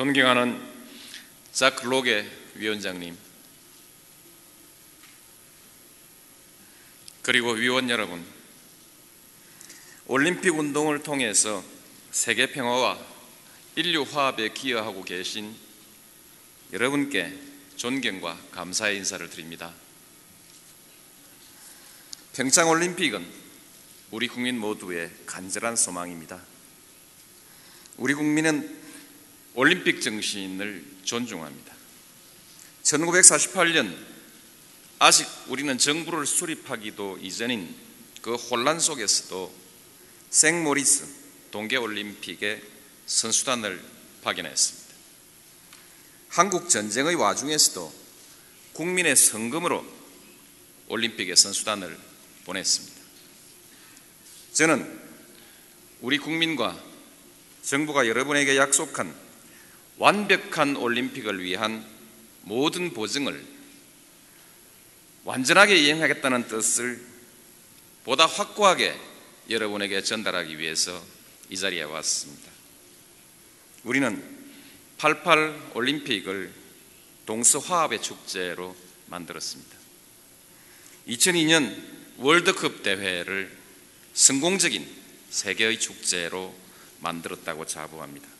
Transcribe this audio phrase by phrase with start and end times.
[0.00, 0.58] 존경하는
[1.52, 3.14] 작 로게 위원장님
[7.20, 8.24] 그리고 위원 여러분
[10.06, 11.62] 올림픽 운동을 통해서
[12.12, 12.98] 세계 평화와
[13.76, 15.54] 인류 화합에 기여하고 계신
[16.72, 17.38] 여러분께
[17.76, 19.74] 존경과 감사의 인사를 드립니다.
[22.32, 23.26] 평창 올림픽은
[24.12, 26.40] 우리 국민 모두의 간절한 소망입니다.
[27.98, 28.79] 우리 국민은
[29.54, 31.74] 올림픽 정신을 존중합니다.
[32.82, 33.96] 1948년
[34.98, 37.74] 아직 우리는 정부를 수립하기도 이전인
[38.22, 39.52] 그 혼란 속에서도
[40.30, 41.06] 생모리스
[41.50, 42.62] 동계올림픽의
[43.06, 43.82] 선수단을
[44.22, 44.94] 파견했습니다.
[46.28, 47.92] 한국 전쟁의 와중에서도
[48.74, 49.84] 국민의 성금으로
[50.88, 51.98] 올림픽의 선수단을
[52.44, 53.00] 보냈습니다.
[54.52, 55.00] 저는
[56.00, 56.80] 우리 국민과
[57.62, 59.14] 정부가 여러분에게 약속한
[60.00, 61.86] 완벽한 올림픽을 위한
[62.40, 63.46] 모든 보증을
[65.24, 67.04] 완전하게 이행하겠다는 뜻을
[68.04, 68.98] 보다 확고하게
[69.50, 71.04] 여러분에게 전달하기 위해서
[71.50, 72.50] 이 자리에 왔습니다.
[73.84, 74.24] 우리는
[74.96, 76.50] 88 올림픽을
[77.26, 78.74] 동서 화합의 축제로
[79.08, 79.76] 만들었습니다.
[81.08, 81.76] 2002년
[82.16, 83.54] 월드컵 대회를
[84.14, 84.88] 성공적인
[85.28, 86.54] 세계의 축제로
[87.00, 88.39] 만들었다고 자부합니다.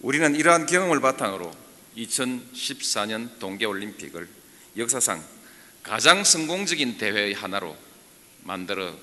[0.00, 1.54] 우리는 이러한 경험을 바탕으로
[1.96, 4.28] 2014년 동계올림픽을
[4.78, 5.22] 역사상
[5.82, 7.76] 가장 성공적인 대회의 하나로
[8.42, 8.96] 만들어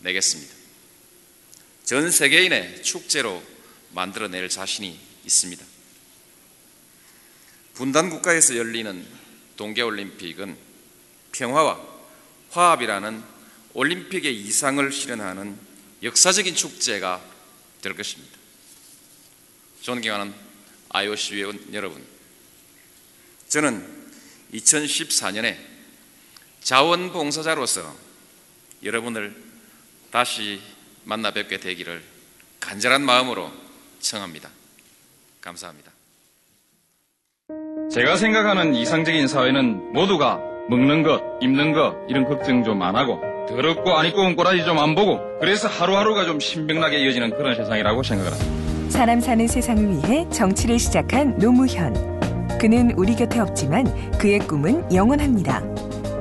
[0.00, 0.54] 내겠습니다.
[1.84, 3.42] 전 세계인의 축제로
[3.92, 5.64] 만들어낼 자신이 있습니다.
[7.74, 9.06] 분단 국가에서 열리는
[9.56, 10.56] 동계올림픽은
[11.32, 11.80] 평화와
[12.50, 13.22] 화합이라는
[13.72, 15.58] 올림픽의 이상을 실현하는
[16.02, 17.24] 역사적인 축제가
[17.80, 18.43] 될 것입니다.
[19.84, 20.32] 존경하는
[20.88, 22.02] IOC 위원 여러분,
[23.48, 23.86] 저는
[24.54, 25.56] 2014년에
[26.62, 27.94] 자원봉사자로서
[28.82, 29.36] 여러분을
[30.10, 30.58] 다시
[31.04, 32.02] 만나 뵙게 되기를
[32.60, 33.52] 간절한 마음으로
[34.00, 34.48] 청합니다.
[35.42, 35.92] 감사합니다.
[37.92, 40.38] 제가 생각하는 이상적인 사회는 모두가
[40.70, 44.78] 먹는 것, 입는 것 이런 걱정 좀 안 하고 더럽고 안 입고 온 꼬라지 좀
[44.78, 48.63] 안 보고 그래서 하루하루가 좀 신명나게 이어지는 그런 세상이라고 생각을 합니다.
[48.94, 51.92] 사람 사는 세상을 위해 정치를 시작한 노무현.
[52.60, 55.62] 그는 우리 곁에 없지만 그의 꿈은 영원합니다.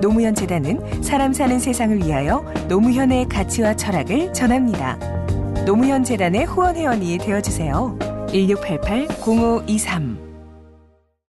[0.02, 4.98] 노무현 재단은 사람 사는 세상을 위하여 노무현의 가치와 철학을 전합니다.
[5.68, 7.96] 노무현 재단의 후원 회원이 되어 주세요.
[8.30, 10.33] 1688-0523